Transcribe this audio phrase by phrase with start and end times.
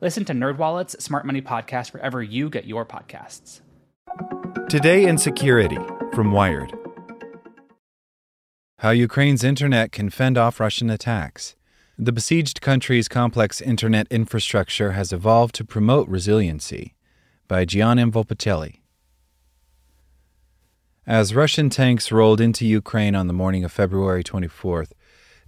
[0.00, 3.60] Listen to NerdWallet's Smart Money Podcast wherever you get your podcasts.
[4.68, 5.78] Today in Security
[6.12, 6.72] from Wired.
[8.78, 11.54] How Ukraine's internet can fend off Russian attacks.
[11.96, 16.94] The besieged country's complex internet infrastructure has evolved to promote resiliency.
[17.46, 18.80] By Gian Volpicelli.
[21.06, 24.92] As Russian tanks rolled into Ukraine on the morning of February 24th,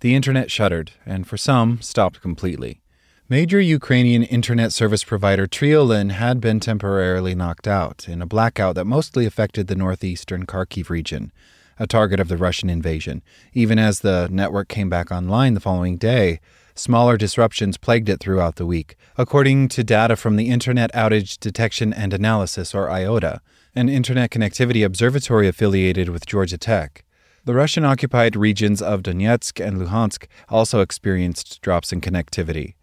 [0.00, 2.80] the internet shuddered and for some stopped completely.
[3.28, 8.84] Major Ukrainian internet service provider Triolan had been temporarily knocked out in a blackout that
[8.84, 11.32] mostly affected the northeastern Kharkiv region,
[11.76, 13.24] a target of the Russian invasion.
[13.52, 16.38] Even as the network came back online the following day,
[16.76, 21.92] smaller disruptions plagued it throughout the week, according to data from the Internet Outage Detection
[21.92, 23.40] and Analysis, or IODA,
[23.74, 27.04] an internet connectivity observatory affiliated with Georgia Tech.
[27.44, 32.74] The Russian occupied regions of Donetsk and Luhansk also experienced drops in connectivity.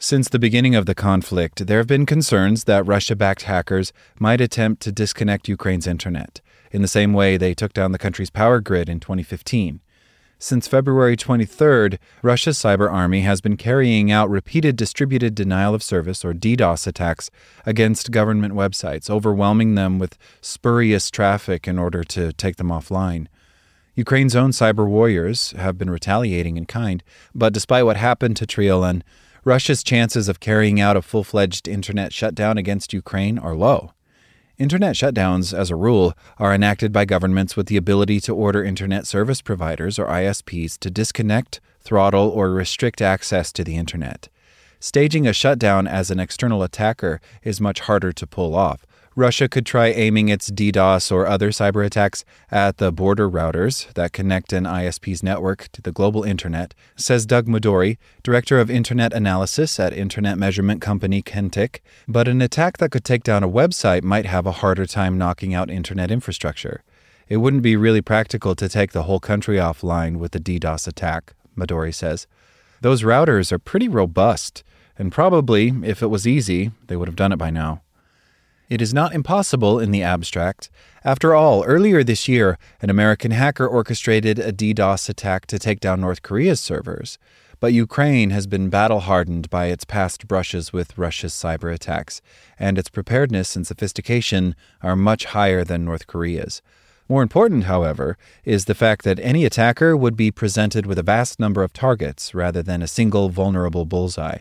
[0.00, 4.40] Since the beginning of the conflict, there have been concerns that Russia backed hackers might
[4.40, 6.40] attempt to disconnect Ukraine's internet,
[6.70, 9.80] in the same way they took down the country's power grid in 2015.
[10.38, 16.24] Since February 23rd, Russia's cyber army has been carrying out repeated distributed denial of service
[16.24, 17.28] or DDoS attacks
[17.66, 23.26] against government websites, overwhelming them with spurious traffic in order to take them offline.
[23.96, 27.02] Ukraine's own cyber warriors have been retaliating in kind,
[27.34, 29.02] but despite what happened to Triolan,
[29.48, 33.92] Russia's chances of carrying out a full fledged internet shutdown against Ukraine are low.
[34.58, 39.06] Internet shutdowns, as a rule, are enacted by governments with the ability to order internet
[39.06, 44.28] service providers, or ISPs, to disconnect, throttle, or restrict access to the internet.
[44.80, 48.86] Staging a shutdown as an external attacker is much harder to pull off.
[49.16, 54.12] Russia could try aiming its DDoS or other cyber attacks at the border routers that
[54.12, 59.80] connect an ISP's network to the global internet, says Doug Madory, director of internet analysis
[59.80, 61.80] at internet measurement company Kentik.
[62.06, 65.52] But an attack that could take down a website might have a harder time knocking
[65.52, 66.84] out internet infrastructure.
[67.28, 71.34] It wouldn't be really practical to take the whole country offline with a DDoS attack,
[71.56, 72.28] Madory says.
[72.80, 74.62] Those routers are pretty robust,
[74.96, 77.82] and probably, if it was easy, they would have done it by now.
[78.68, 80.68] It is not impossible in the abstract.
[81.02, 86.02] After all, earlier this year, an American hacker orchestrated a DDoS attack to take down
[86.02, 87.18] North Korea's servers.
[87.60, 92.20] But Ukraine has been battle hardened by its past brushes with Russia's cyber attacks,
[92.58, 96.62] and its preparedness and sophistication are much higher than North Korea's.
[97.08, 101.40] More important, however, is the fact that any attacker would be presented with a vast
[101.40, 104.40] number of targets rather than a single vulnerable bullseye.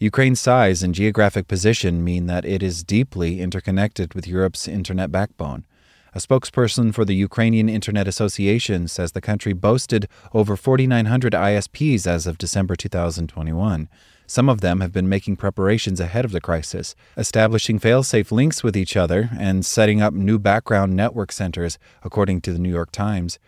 [0.00, 5.64] Ukraine's size and geographic position mean that it is deeply interconnected with Europe's internet backbone.
[6.12, 12.26] A spokesperson for the Ukrainian Internet Association says the country boasted over 4,900 ISPs as
[12.26, 13.88] of December 2021.
[14.26, 18.76] Some of them have been making preparations ahead of the crisis, establishing fail-safe links with
[18.76, 23.38] each other and setting up new background network centers, according to the New York Times.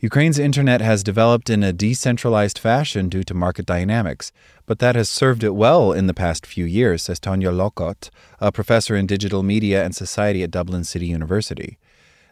[0.00, 4.32] Ukraine's internet has developed in a decentralized fashion due to market dynamics,
[4.64, 8.08] but that has served it well in the past few years, says Tonia Lokot,
[8.40, 11.78] a professor in digital media and society at Dublin City University.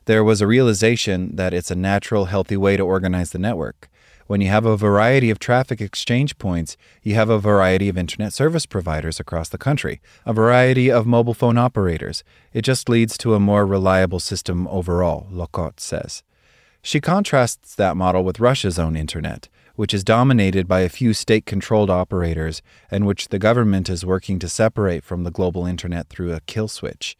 [0.06, 3.88] There was a realization that it's a natural, healthy way to organize the network.
[4.28, 8.32] When you have a variety of traffic exchange points, you have a variety of internet
[8.32, 12.22] service providers across the country, a variety of mobile phone operators.
[12.52, 16.22] It just leads to a more reliable system overall, Lokot says.
[16.82, 21.46] She contrasts that model with Russia's own internet, which is dominated by a few state
[21.46, 22.62] controlled operators
[22.92, 26.68] and which the government is working to separate from the global internet through a kill
[26.68, 27.16] switch.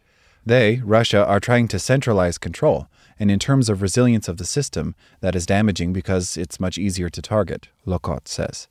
[0.47, 2.87] They, Russia, are trying to centralize control,
[3.19, 7.09] and in terms of resilience of the system, that is damaging because it's much easier
[7.09, 8.69] to target, Lokot says.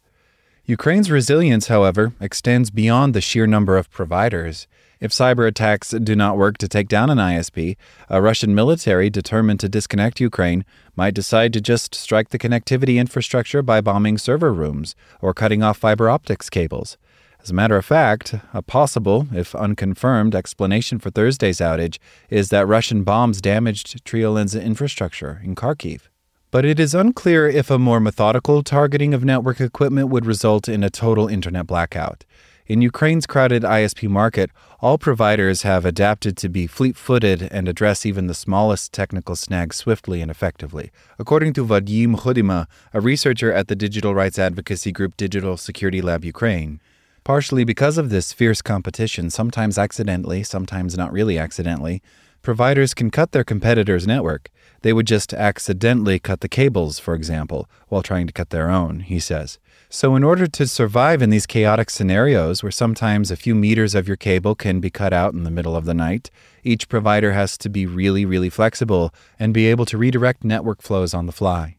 [0.63, 4.67] Ukraine's resilience, however, extends beyond the sheer number of providers.
[5.01, 7.75] If cyber attacks do not work to take down an ISP,
[8.09, 10.63] a Russian military determined to disconnect Ukraine
[10.95, 15.77] might decide to just strike the connectivity infrastructure by bombing server rooms or cutting off
[15.77, 16.97] fiber optics cables.
[17.45, 22.67] As a matter of fact, a possible, if unconfirmed, explanation for Thursday's outage is that
[22.67, 26.09] Russian bombs damaged Triolan's infrastructure in Kharkiv.
[26.49, 30.83] But it is unclear if a more methodical targeting of network equipment would result in
[30.83, 32.25] a total internet blackout.
[32.65, 34.49] In Ukraine's crowded ISP market,
[34.79, 39.75] all providers have adapted to be fleet footed and address even the smallest technical snags
[39.75, 40.89] swiftly and effectively.
[41.19, 46.25] According to Vadim Khudima, a researcher at the digital rights advocacy group Digital Security Lab
[46.25, 46.81] Ukraine,
[47.25, 52.03] Partially because of this fierce competition, sometimes accidentally, sometimes not really accidentally,
[52.43, 54.51] providers can cut their competitors' network.
[54.83, 58.99] They would just accidentally cut the cables, for example, while trying to cut their own,
[58.99, 59.57] he says.
[59.89, 64.07] So, in order to survive in these chaotic scenarios where sometimes a few meters of
[64.07, 66.29] your cable can be cut out in the middle of the night,
[66.63, 71.15] each provider has to be really, really flexible and be able to redirect network flows
[71.15, 71.77] on the fly.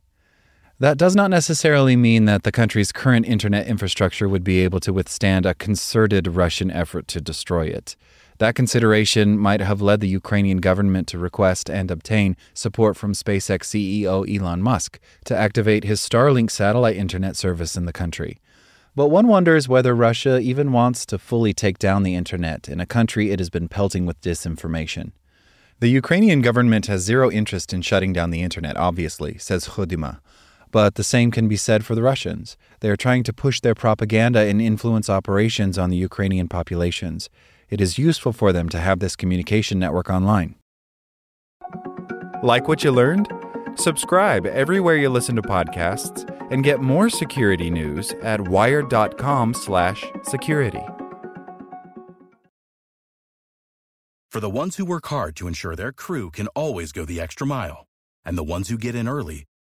[0.79, 4.93] That does not necessarily mean that the country's current internet infrastructure would be able to
[4.93, 7.97] withstand a concerted Russian effort to destroy it.
[8.39, 13.65] That consideration might have led the Ukrainian government to request and obtain support from SpaceX
[13.65, 18.39] CEO Elon Musk to activate his Starlink satellite internet service in the country.
[18.95, 22.87] But one wonders whether Russia even wants to fully take down the internet in a
[22.87, 25.13] country it has been pelting with disinformation.
[25.81, 30.21] The Ukrainian government has zero interest in shutting down the internet, obviously, says Khudima.
[30.77, 32.59] But the same can be said for the Russians.
[32.81, 37.31] They are trying to push their propaganda and influence operations on the Ukrainian populations.
[37.71, 40.57] It is useful for them to have this communication network online.
[42.43, 43.33] Like what you learned?
[43.77, 50.85] Subscribe everywhere you listen to podcasts and get more security news at wired.com/security.
[54.31, 57.47] For the ones who work hard to ensure their crew can always go the extra
[57.47, 57.87] mile,
[58.27, 59.47] and the ones who get in early